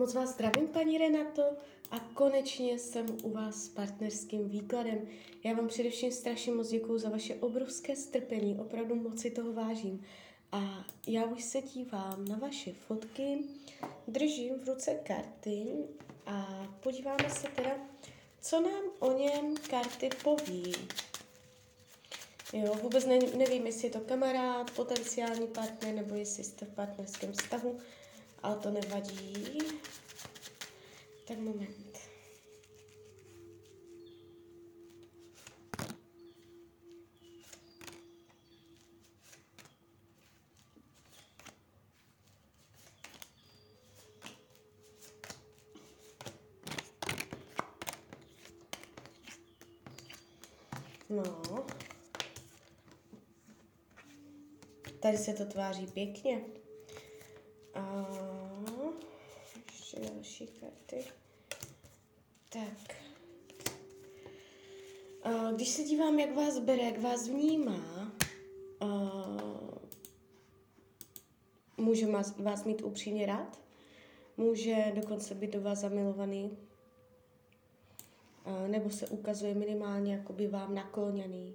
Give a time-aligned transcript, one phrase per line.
[0.00, 1.42] moc vás zdravím, paní Renato,
[1.90, 4.98] a konečně jsem u vás s partnerským výkladem.
[5.44, 10.04] Já vám především strašně moc děkuju za vaše obrovské strpení, opravdu moc si toho vážím.
[10.52, 13.38] A já už se dívám na vaše fotky,
[14.08, 15.66] držím v ruce karty
[16.26, 17.76] a podíváme se teda,
[18.40, 20.72] co nám o něm karty poví.
[22.52, 27.32] Jo, vůbec ne, nevím, jestli je to kamarád, potenciální partner, nebo jestli jste v partnerském
[27.32, 27.78] vztahu,
[28.42, 29.58] ale to nevadí.
[31.26, 31.98] Tak moment.
[51.10, 51.66] No.
[55.00, 56.59] Tady se to tváří pěkně.
[60.70, 61.04] Karty.
[62.48, 62.96] Tak.
[65.54, 68.12] Když se dívám, jak vás bere, jak vás vnímá,
[71.76, 72.06] může
[72.38, 73.60] vás, mít upřímně rád,
[74.36, 76.58] může dokonce být do vás zamilovaný,
[78.66, 81.54] nebo se ukazuje minimálně jakoby vám nakloněný,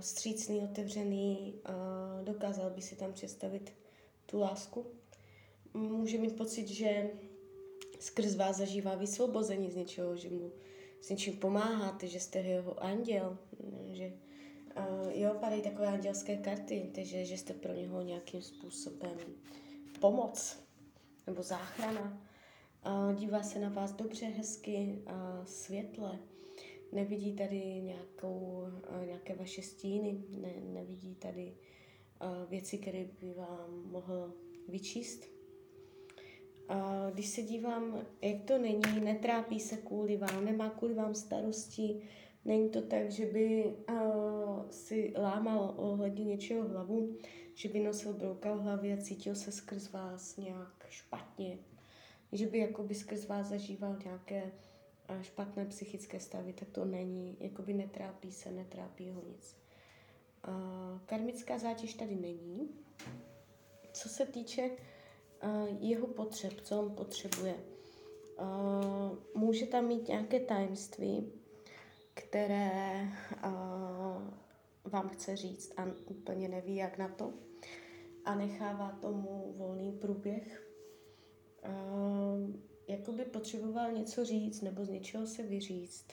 [0.00, 1.54] střícný, otevřený,
[2.24, 3.72] dokázal by si tam představit
[4.26, 4.86] tu lásku.
[5.74, 7.10] Může mít pocit, že
[8.00, 10.52] skrz vás zažívá vysvobození z něčeho, že mu
[11.00, 13.38] s něčím pomáháte, že jste jeho anděl,
[13.86, 14.12] že
[14.76, 19.18] uh, jo, padají takové andělské karty, takže že jste pro něho nějakým způsobem
[20.00, 20.58] pomoc
[21.26, 22.22] nebo záchrana.
[22.86, 26.18] Uh, dívá se na vás dobře, hezky, uh, světle.
[26.92, 28.68] Nevidí tady nějakou,
[29.00, 31.54] uh, nějaké vaše stíny, ne, nevidí tady
[32.22, 34.32] uh, věci, které by vám mohl
[34.68, 35.33] vyčíst.
[36.68, 42.00] A když se dívám, jak to není, netrápí se kvůli vám, nemá kvůli vám starosti,
[42.44, 43.74] není to tak, že by
[44.70, 47.16] si lámal ohledně něčeho hlavu,
[47.54, 51.58] že by nosil brouka v hlavě a cítil se skrz vás nějak špatně,
[52.32, 54.52] že by jakoby skrz vás zažíval nějaké
[55.22, 59.56] špatné psychické stavy, tak to není, jakoby netrápí se, netrápí ho nic.
[61.06, 62.68] Karmická zátěž tady není.
[63.92, 64.70] Co se týče
[65.80, 67.54] jeho potřeb, co on potřebuje.
[69.34, 71.32] Může tam mít nějaké tajemství,
[72.14, 73.08] které
[74.84, 77.32] vám chce říct a úplně neví, jak na to
[78.24, 80.70] a nechává tomu volný průběh.
[82.88, 86.12] Jakoby potřeboval něco říct nebo z něčeho se vyříct.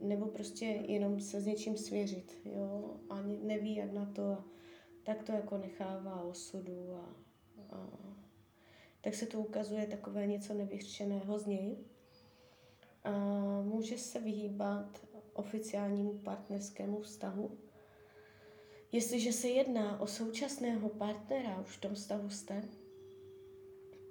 [0.00, 4.38] Nebo prostě jenom se s něčím svěřit, jo, a neví, jak na to
[5.04, 7.14] tak to jako nechává osudu a,
[7.76, 7.88] a
[9.00, 11.76] tak se to ukazuje takové něco nevyřčeného z něj.
[13.04, 13.10] A
[13.62, 17.58] může se vyhýbat oficiálnímu partnerskému vztahu.
[18.92, 22.62] Jestliže se jedná o současného partnera, už v tom vztahu jste,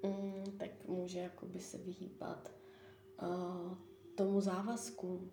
[0.02, 2.52] mm, tak může jakoby se vyhýbat
[4.14, 5.30] tomu závazku,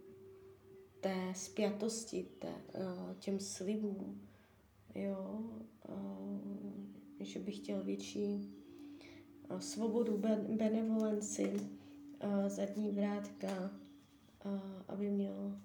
[0.99, 2.53] té spjatosti, té,
[3.19, 4.27] těm slibům,
[4.95, 5.43] jo,
[7.19, 8.53] že bych chtěl větší
[9.59, 10.17] svobodu,
[10.57, 11.53] benevolenci,
[12.47, 13.71] zadní vrátka,
[14.87, 15.57] aby měl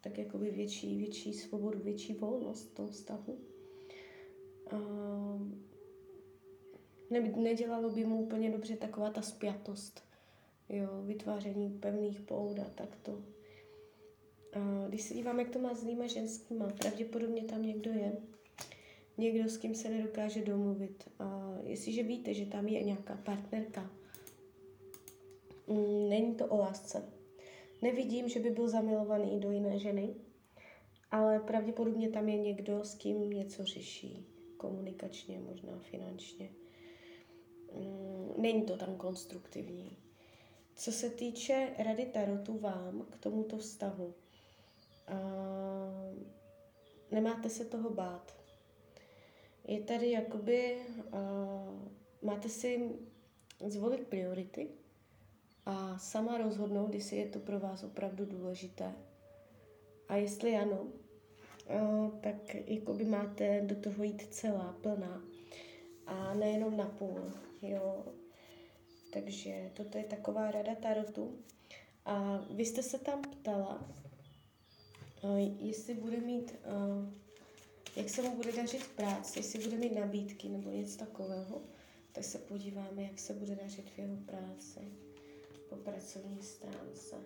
[0.00, 3.38] tak jakoby větší, větší svobodu, větší volnost v tom vztahu.
[7.10, 10.04] Ne, nedělalo by mu úplně dobře taková ta spjatost,
[10.68, 13.22] jo, vytváření pevných poud a takto.
[14.88, 18.12] Když se dívám, jak to má s jinýma ženskýma, pravděpodobně tam někdo je,
[19.18, 21.08] někdo, s kým se nedokáže domluvit.
[21.18, 23.90] A jestliže víte, že tam je nějaká partnerka,
[25.66, 27.12] mm, není to o lásce.
[27.82, 30.14] Nevidím, že by byl zamilovaný do jiné ženy,
[31.10, 34.26] ale pravděpodobně tam je někdo, s kým něco řeší.
[34.56, 36.50] Komunikačně, možná finančně.
[37.74, 39.96] Mm, není to tam konstruktivní.
[40.76, 44.14] Co se týče rady Tarotu vám k tomuto vztahu,
[47.10, 48.42] nemáte se toho bát
[49.64, 50.78] je tady jakoby,
[51.12, 51.90] uh,
[52.22, 52.90] máte si
[53.66, 54.68] zvolit priority
[55.66, 58.92] a sama rozhodnout, jestli je to pro vás opravdu důležité.
[60.08, 65.22] A jestli ano, uh, tak jakoby máte do toho jít celá, plná
[66.06, 67.32] a nejenom na půl,
[67.62, 68.04] jo.
[69.12, 71.38] Takže toto je taková rada Tarotu.
[72.04, 73.88] A vy jste se tam ptala,
[75.58, 77.22] jestli bude mít uh,
[77.96, 81.62] jak se mu bude dařit v práci, jestli bude mít nabídky nebo něco takového.
[82.12, 84.80] tak se podíváme, jak se bude dařit v jeho práci
[85.68, 87.16] po pracovní stránce.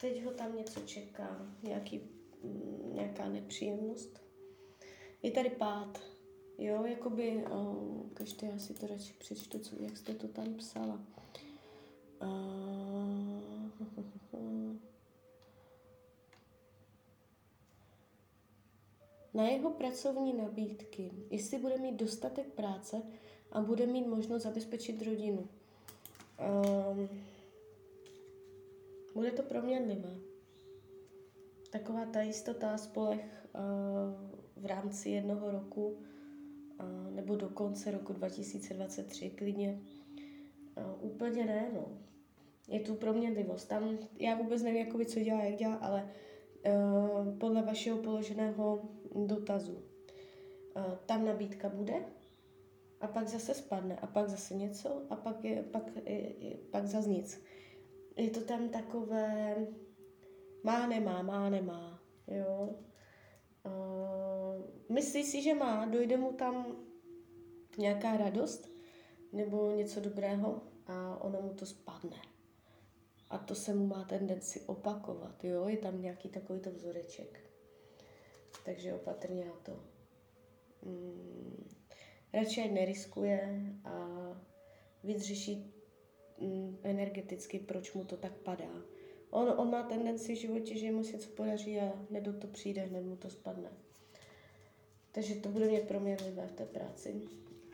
[0.00, 2.00] Teď ho tam něco čeká, nějaký,
[2.42, 4.20] mm, nějaká nepříjemnost.
[5.22, 6.02] Je tady pád,
[6.58, 11.00] jo, jakoby, oh, každý já si to radši přečtu, co, jak jste to tam psala.
[19.34, 23.02] Na jeho pracovní nabídky, jestli bude mít dostatek práce
[23.52, 25.48] a bude mít možnost zabezpečit rodinu.
[26.98, 27.08] Um,
[29.14, 30.16] bude to proměnlivé.
[31.70, 39.30] Taková ta jistota spolech uh, v rámci jednoho roku uh, nebo do konce roku 2023
[39.30, 39.80] klidně.
[40.76, 41.98] Uh, úplně ne, no.
[42.68, 43.68] Je tu proměnlivost.
[43.68, 46.10] Tam já vůbec nevím, jakoby, co dělá, jak dělá, ale uh,
[47.38, 48.82] podle vašeho položeného
[49.26, 49.82] dotazu.
[50.76, 51.94] Uh, tam nabídka bude
[53.00, 57.08] a pak zase spadne a pak zase něco a pak, je, pak, je, pak zase
[57.08, 57.44] nic.
[58.16, 59.56] Je to tam takové
[60.62, 62.76] má, nemá, má, nemá, jo.
[63.66, 66.76] Uh, myslí si, že má, dojde mu tam
[67.78, 68.68] nějaká radost
[69.32, 72.33] nebo něco dobrého a ono mu to spadne.
[73.34, 77.40] A to se mu má tendenci opakovat, jo, je tam nějaký takovýto vzoreček.
[78.64, 79.80] Takže opatrně na to.
[80.82, 81.68] Mm,
[82.32, 84.08] radši neriskuje a
[85.04, 85.74] víc řeší
[86.40, 88.82] mm, energeticky, proč mu to tak padá.
[89.30, 92.82] On, on má tendenci v životě, že mu se něco podaří a hned to přijde,
[92.82, 93.70] hned mu to spadne.
[95.12, 97.22] Takže to bude mě proměnlivé v té práci.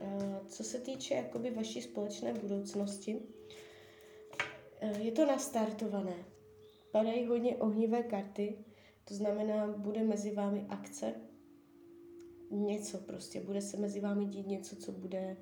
[0.01, 3.23] A co se týče jakoby vaší společné budoucnosti,
[4.99, 6.25] je to nastartované.
[6.93, 8.65] Padají hodně ohnivé karty,
[9.05, 11.15] to znamená, bude mezi vámi akce,
[12.50, 15.37] něco prostě, bude se mezi vámi dít něco, co bude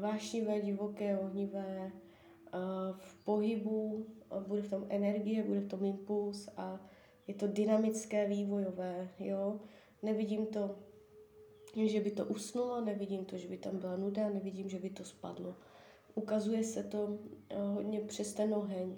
[0.00, 1.92] vášnivé, divoké, ohnivé,
[2.98, 4.06] v pohybu,
[4.46, 6.80] bude v tom energie, bude v tom impuls a
[7.26, 9.60] je to dynamické, vývojové, jo.
[10.02, 10.76] Nevidím to,
[11.86, 15.04] že by to usnulo, nevidím to, že by tam byla nuda, nevidím, že by to
[15.04, 15.56] spadlo.
[16.18, 17.18] Ukazuje se to
[17.56, 18.96] hodně přes ten oheň,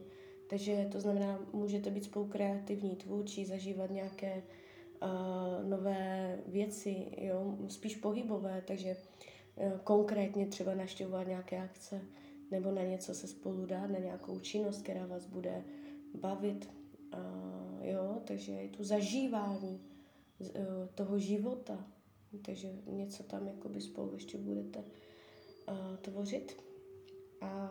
[0.50, 4.42] takže to znamená, můžete být spolu kreativní, tvůrčí, zažívat nějaké
[5.02, 8.96] uh, nové věci, jo, spíš pohybové, takže
[9.56, 12.00] uh, konkrétně třeba naštěvovat nějaké akce,
[12.50, 15.64] nebo na něco se spolu dát, na nějakou činnost, která vás bude
[16.14, 16.70] bavit.
[17.14, 19.80] Uh, jo, takže je tu zažívání
[20.38, 20.48] uh,
[20.94, 21.86] toho života,
[22.42, 26.67] takže něco tam jakoby spolu ještě budete uh, tvořit.
[27.40, 27.70] A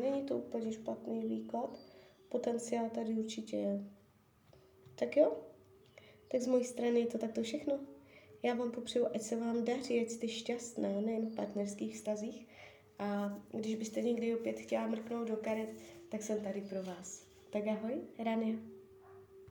[0.00, 1.78] není to úplně špatný výklad,
[2.28, 3.84] potenciál tady určitě je.
[4.94, 5.36] Tak jo,
[6.28, 7.80] tak z mojí strany je to takto všechno.
[8.42, 12.48] Já vám popřeju, ať se vám daří, ať jste šťastná, nejen v partnerských vztazích,
[12.98, 15.68] a když byste někdy opět chtěla mrknout do karet,
[16.08, 17.26] tak jsem tady pro vás.
[17.50, 18.73] Tak ahoj, Rania.